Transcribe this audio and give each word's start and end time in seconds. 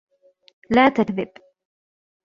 لَا 0.69 0.89
تَكْذِبْ. 0.89 1.31